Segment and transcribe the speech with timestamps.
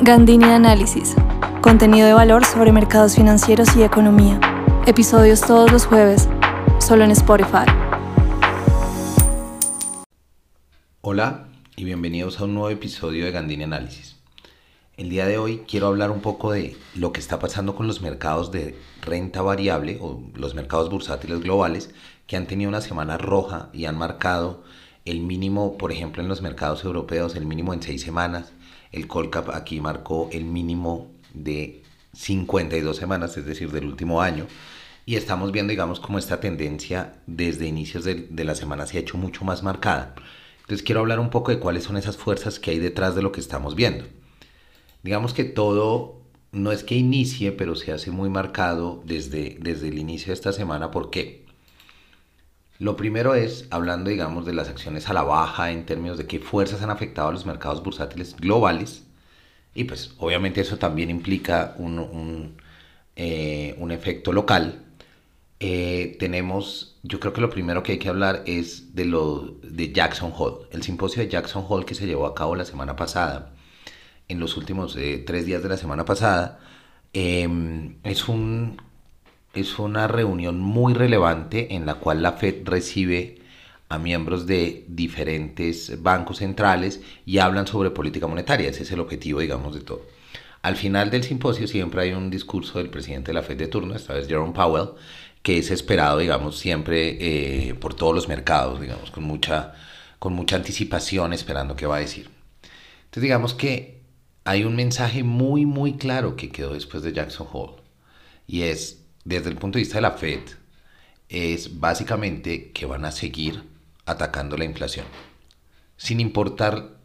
[0.00, 1.16] Gandini Análisis.
[1.60, 4.38] Contenido de valor sobre mercados financieros y economía.
[4.86, 6.28] Episodios todos los jueves,
[6.78, 7.66] solo en Spotify.
[11.00, 14.16] Hola y bienvenidos a un nuevo episodio de Gandini Análisis.
[14.96, 18.00] El día de hoy quiero hablar un poco de lo que está pasando con los
[18.00, 21.92] mercados de renta variable o los mercados bursátiles globales
[22.28, 24.62] que han tenido una semana roja y han marcado
[25.04, 28.52] el mínimo, por ejemplo, en los mercados europeos, el mínimo en seis semanas,
[28.92, 31.82] el Colcap aquí marcó el mínimo de
[32.14, 34.46] 52 semanas, es decir, del último año.
[35.06, 39.00] Y estamos viendo, digamos, como esta tendencia desde inicios de, de la semana se ha
[39.00, 40.14] hecho mucho más marcada.
[40.60, 43.32] Entonces quiero hablar un poco de cuáles son esas fuerzas que hay detrás de lo
[43.32, 44.04] que estamos viendo.
[45.02, 46.20] Digamos que todo
[46.52, 50.52] no es que inicie, pero se hace muy marcado desde, desde el inicio de esta
[50.52, 50.90] semana.
[50.90, 51.47] ¿Por qué?
[52.78, 56.38] Lo primero es, hablando, digamos, de las acciones a la baja en términos de qué
[56.38, 59.04] fuerzas han afectado a los mercados bursátiles globales.
[59.74, 62.56] Y pues obviamente eso también implica un, un,
[63.16, 64.84] eh, un efecto local.
[65.60, 69.92] Eh, tenemos, yo creo que lo primero que hay que hablar es de lo de
[69.92, 73.54] Jackson Hole, el simposio de Jackson Hole que se llevó a cabo la semana pasada,
[74.28, 76.60] en los últimos eh, tres días de la semana pasada.
[77.12, 78.80] Em, es un
[79.54, 83.38] es una reunión muy relevante en la cual la Fed recibe
[83.88, 88.68] a miembros de diferentes bancos centrales y hablan sobre política monetaria.
[88.68, 90.02] Ese es el objetivo, digamos, de todo.
[90.62, 93.94] Al final del simposio siempre hay un discurso del presidente de la Fed de turno,
[93.94, 94.90] esta vez Jerome Powell,
[95.42, 97.16] que es esperado, digamos, siempre
[97.68, 99.74] eh, por todos los mercados, digamos, con mucha,
[100.18, 102.28] con mucha anticipación esperando qué va a decir.
[103.04, 104.02] Entonces, digamos que
[104.44, 107.76] hay un mensaje muy, muy claro que quedó después de Jackson Hole,
[108.46, 110.40] y es desde el punto de vista de la Fed,
[111.28, 113.62] es básicamente que van a seguir
[114.06, 115.04] atacando la inflación,
[115.98, 116.96] sin importar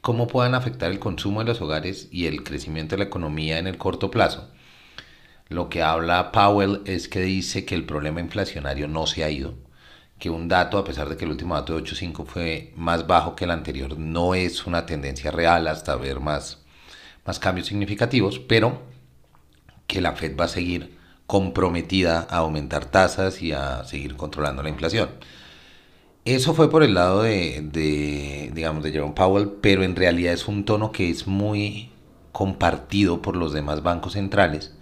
[0.00, 3.68] cómo puedan afectar el consumo de los hogares y el crecimiento de la economía en
[3.68, 4.50] el corto plazo.
[5.48, 9.54] Lo que habla Powell es que dice que el problema inflacionario no se ha ido,
[10.18, 13.36] que un dato, a pesar de que el último dato de 8.5 fue más bajo
[13.36, 16.64] que el anterior, no es una tendencia real hasta ver más,
[17.24, 18.82] más cambios significativos, pero
[19.86, 20.95] que la Fed va a seguir
[21.26, 25.10] comprometida a aumentar tasas y a seguir controlando la inflación.
[26.24, 30.64] Eso fue por el lado de, digamos, de Jerome Powell, pero en realidad es un
[30.64, 31.90] tono que es muy
[32.32, 34.74] compartido por los demás bancos centrales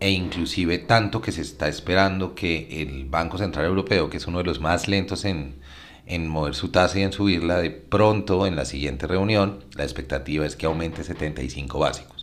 [0.00, 4.38] e inclusive tanto que se está esperando que el Banco Central Europeo, que es uno
[4.38, 5.60] de los más lentos en,
[6.06, 10.44] en mover su tasa y en subirla, de pronto en la siguiente reunión la expectativa
[10.44, 12.21] es que aumente 75 básicos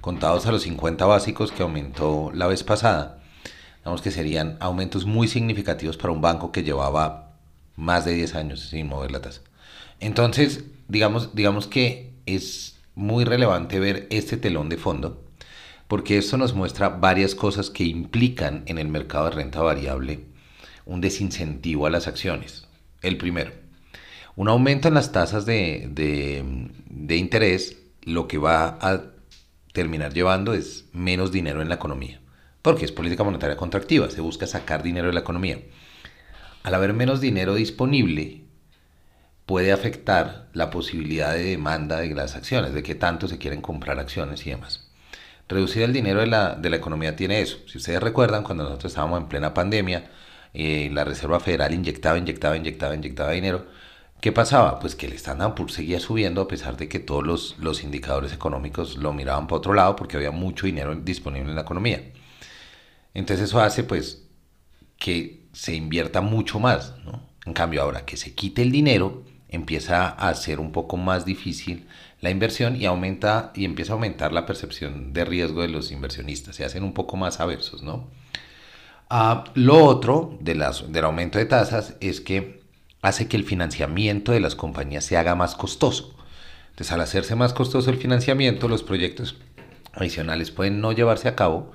[0.00, 3.18] contados a los 50 básicos que aumentó la vez pasada,
[3.78, 7.36] digamos que serían aumentos muy significativos para un banco que llevaba
[7.76, 9.40] más de 10 años sin mover la tasa.
[10.00, 15.24] Entonces, digamos, digamos que es muy relevante ver este telón de fondo,
[15.86, 20.24] porque esto nos muestra varias cosas que implican en el mercado de renta variable
[20.84, 22.66] un desincentivo a las acciones.
[23.02, 23.52] El primero,
[24.36, 26.44] un aumento en las tasas de, de,
[26.88, 29.02] de interés, lo que va a
[29.78, 32.20] terminar llevando es menos dinero en la economía,
[32.62, 35.60] porque es política monetaria contractiva, se busca sacar dinero de la economía.
[36.64, 38.42] Al haber menos dinero disponible,
[39.46, 44.00] puede afectar la posibilidad de demanda de las acciones, de que tanto se quieren comprar
[44.00, 44.90] acciones y demás.
[45.48, 47.58] Reducir el dinero de la, de la economía tiene eso.
[47.68, 50.10] Si ustedes recuerdan, cuando nosotros estábamos en plena pandemia,
[50.54, 53.66] eh, la Reserva Federal inyectaba, inyectaba, inyectaba, inyectaba dinero,
[54.20, 54.80] ¿Qué pasaba?
[54.80, 58.32] Pues que el Standard Poor's seguía subiendo a pesar de que todos los, los indicadores
[58.32, 62.02] económicos lo miraban para otro lado porque había mucho dinero disponible en la economía.
[63.14, 64.24] Entonces eso hace pues
[64.96, 67.22] que se invierta mucho más, ¿no?
[67.46, 71.86] En cambio ahora que se quite el dinero empieza a ser un poco más difícil
[72.20, 76.56] la inversión y aumenta y empieza a aumentar la percepción de riesgo de los inversionistas,
[76.56, 78.08] se hacen un poco más aversos, ¿no?
[79.08, 80.62] Ah, lo otro del
[81.04, 82.57] aumento de tasas es que
[83.02, 86.14] hace que el financiamiento de las compañías se haga más costoso.
[86.70, 89.36] Entonces, al hacerse más costoso el financiamiento, los proyectos
[89.92, 91.72] adicionales pueden no llevarse a cabo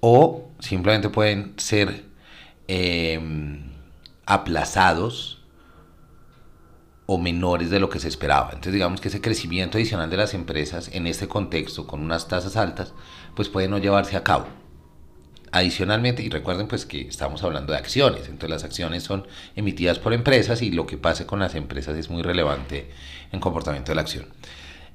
[0.00, 2.04] o simplemente pueden ser
[2.68, 3.72] em,
[4.26, 5.42] aplazados
[7.06, 8.50] o menores de lo que se esperaba.
[8.50, 12.56] Entonces digamos que ese crecimiento adicional de las empresas en este contexto con unas tasas
[12.56, 12.92] altas
[13.34, 14.46] pues puede no llevarse a cabo.
[15.50, 20.12] Adicionalmente, y recuerden pues que estamos hablando de acciones, entonces las acciones son emitidas por
[20.12, 22.90] empresas y lo que pase con las empresas es muy relevante
[23.32, 24.26] en comportamiento de la acción.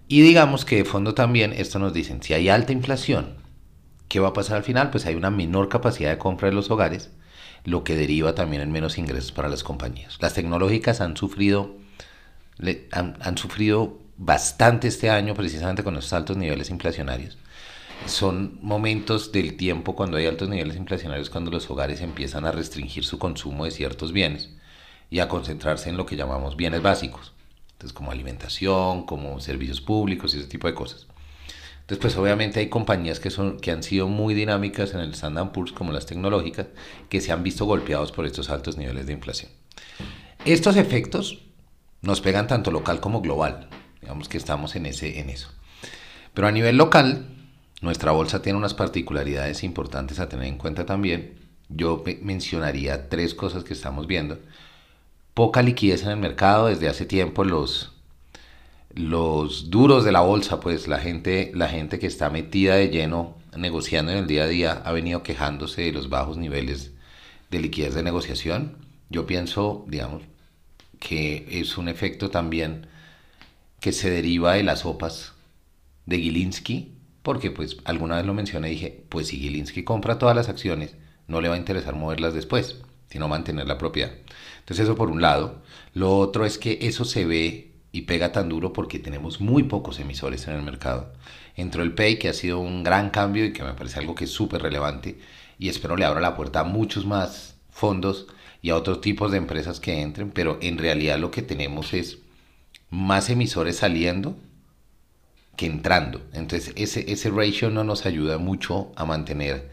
[0.08, 3.38] Y digamos que de fondo también esto nos dicen, si hay alta inflación,
[4.10, 4.92] ¿qué va a pasar al final?
[4.92, 7.10] Pues hay una menor capacidad de compra de los hogares,
[7.64, 10.18] lo que deriva también en menos ingresos para las compañías.
[10.22, 11.78] Las tecnológicas han sufrido,
[12.92, 17.38] han, han sufrido bastante este año precisamente con los altos niveles inflacionarios.
[18.06, 23.06] Son momentos del tiempo cuando hay altos niveles inflacionarios, cuando los hogares empiezan a restringir
[23.06, 24.50] su consumo de ciertos bienes
[25.10, 27.34] y a concentrarse en lo que llamamos bienes básicos,
[27.72, 31.08] entonces como alimentación, como servicios públicos y ese tipo de cosas.
[31.82, 35.52] Entonces, pues obviamente hay compañías que, son, que han sido muy dinámicas en el Standard
[35.52, 36.68] Poor's, como las tecnológicas,
[37.10, 39.52] que se han visto golpeados por estos altos niveles de inflación.
[40.46, 41.40] Estos efectos
[42.02, 43.70] nos pegan tanto local como global.
[44.00, 45.50] Digamos que estamos en, ese, en eso.
[46.34, 47.28] Pero a nivel local,
[47.84, 51.34] nuestra bolsa tiene unas particularidades importantes a tener en cuenta también.
[51.68, 54.40] Yo mencionaría tres cosas que estamos viendo.
[55.34, 56.68] Poca liquidez en el mercado.
[56.68, 57.92] Desde hace tiempo los,
[58.96, 63.36] los duros de la bolsa, pues la gente, la gente que está metida de lleno
[63.58, 66.92] negociando en el día a día ha venido quejándose de los bajos niveles
[67.52, 68.78] de liquidez de negociación.
[69.10, 70.24] Yo pienso, digamos,
[71.02, 72.88] que es un efecto también
[73.82, 75.34] que se deriva de las sopas
[76.06, 76.93] de Gilinski,
[77.24, 80.96] porque pues alguna vez lo mencioné dije, pues si Gilinski compra todas las acciones,
[81.28, 84.12] no le va a interesar moverlas después, sino mantener la propiedad.
[84.60, 85.62] Entonces eso por un lado.
[85.94, 90.00] Lo otro es que eso se ve y pega tan duro porque tenemos muy pocos
[90.00, 91.14] emisores en el mercado.
[91.56, 94.26] Entró el Pay, que ha sido un gran cambio y que me parece algo que
[94.26, 95.18] es súper relevante
[95.60, 98.28] y espero le abra la puerta a muchos más fondos
[98.62, 102.20] y a otros tipos de empresas que entren, pero en realidad lo que tenemos es
[102.90, 104.38] más emisores saliendo
[105.56, 106.22] que entrando.
[106.34, 109.72] Entonces ese, ese ratio no nos ayuda mucho a mantener,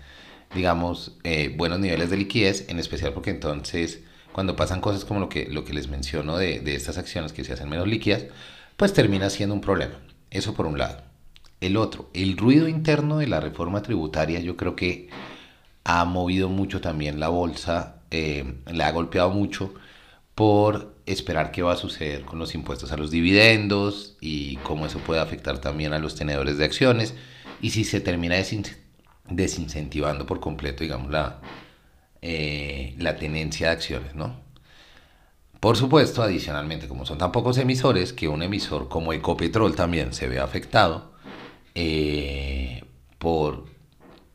[0.55, 4.01] digamos, eh, buenos niveles de liquidez, en especial porque entonces
[4.33, 7.45] cuando pasan cosas como lo que, lo que les menciono de, de estas acciones que
[7.45, 8.25] se hacen menos líquidas,
[8.77, 9.95] pues termina siendo un problema.
[10.31, 11.03] Eso por un lado.
[11.61, 15.09] El otro, el ruido interno de la reforma tributaria, yo creo que
[15.85, 19.75] ha movido mucho también la bolsa, eh, le ha golpeado mucho
[20.35, 24.99] por esperar qué va a suceder con los impuestos a los dividendos y cómo eso
[24.99, 27.15] puede afectar también a los tenedores de acciones
[27.61, 28.37] y si se termina
[29.29, 31.41] desincentivando por completo, digamos, la,
[32.23, 34.41] eh, la tenencia de acciones, ¿no?
[35.61, 40.27] Por supuesto, adicionalmente, como son tan pocos emisores, que un emisor como Ecopetrol también se
[40.27, 41.13] ve afectado
[41.75, 42.83] eh,
[43.19, 43.67] por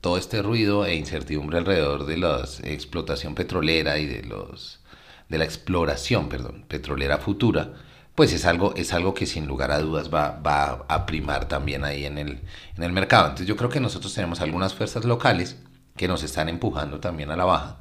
[0.02, 4.85] todo este ruido e incertidumbre alrededor de la explotación petrolera y de los
[5.30, 7.74] de la exploración, perdón, petrolera futura,
[8.16, 11.84] pues es algo, es algo que sin lugar a dudas va, va a primar también
[11.84, 12.42] ahí en el,
[12.78, 13.26] en el mercado.
[13.26, 15.58] Entonces yo creo que nosotros tenemos algunas fuerzas locales
[15.98, 17.80] que nos están empujando también a la baja,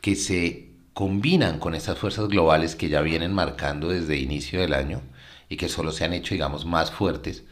[0.00, 5.00] que se combinan con estas fuerzas globales que ya vienen marcando desde inicio del año
[5.48, 7.44] y que solo se han hecho, digamos, más fuertes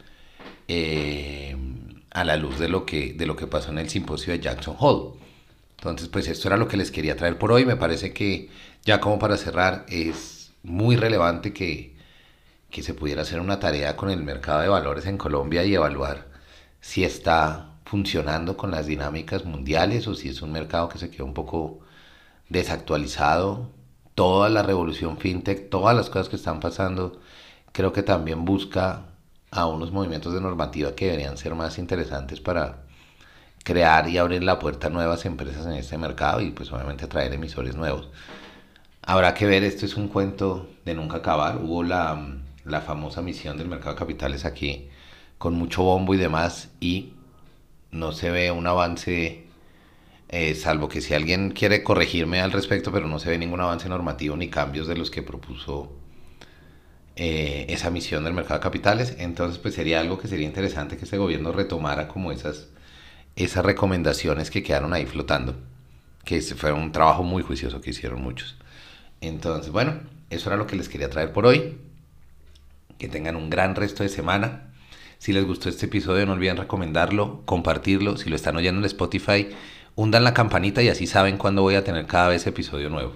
[0.67, 1.55] eh,
[2.11, 4.75] a la luz de lo, que, de lo que pasó en el simposio de Jackson
[4.79, 5.19] Hole.
[5.77, 7.65] Entonces, pues esto era lo que les quería traer por hoy.
[7.65, 8.49] Me parece que
[8.83, 11.95] ya como para cerrar, es muy relevante que,
[12.69, 16.27] que se pudiera hacer una tarea con el mercado de valores en Colombia y evaluar
[16.81, 21.25] si está funcionando con las dinámicas mundiales o si es un mercado que se quedó
[21.25, 21.81] un poco
[22.49, 23.69] desactualizado.
[24.15, 27.19] Toda la revolución fintech, todas las cosas que están pasando,
[27.71, 29.05] creo que también busca
[29.51, 32.83] a unos movimientos de normativa que deberían ser más interesantes para
[33.63, 37.33] crear y abrir la puerta a nuevas empresas en este mercado y pues obviamente traer
[37.33, 38.09] emisores nuevos.
[39.03, 41.57] Habrá que ver, esto es un cuento de nunca acabar.
[41.57, 44.89] Hubo la, la famosa misión del mercado de capitales aquí
[45.37, 47.13] con mucho bombo y demás y
[47.91, 49.45] no se ve un avance,
[50.29, 53.89] eh, salvo que si alguien quiere corregirme al respecto, pero no se ve ningún avance
[53.89, 55.91] normativo ni cambios de los que propuso
[57.15, 59.15] eh, esa misión del mercado de capitales.
[59.19, 62.69] Entonces, pues sería algo que sería interesante que este gobierno retomara como esas
[63.35, 65.55] esas recomendaciones que quedaron ahí flotando,
[66.25, 68.57] que fue un trabajo muy juicioso que hicieron muchos.
[69.21, 71.77] Entonces, bueno, eso era lo que les quería traer por hoy.
[72.97, 74.73] Que tengan un gran resto de semana.
[75.17, 78.17] Si les gustó este episodio, no olviden recomendarlo, compartirlo.
[78.17, 79.47] Si lo están oyendo en Spotify,
[79.95, 83.15] hundan la campanita y así saben cuándo voy a tener cada vez episodio nuevo.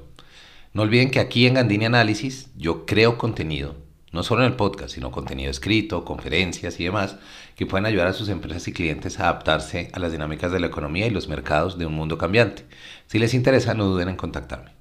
[0.74, 3.76] No olviden que aquí en Gandini Análisis yo creo contenido
[4.16, 7.18] no solo en el podcast, sino contenido escrito, conferencias y demás,
[7.56, 10.68] que pueden ayudar a sus empresas y clientes a adaptarse a las dinámicas de la
[10.68, 12.66] economía y los mercados de un mundo cambiante.
[13.08, 14.75] Si les interesa, no duden en contactarme.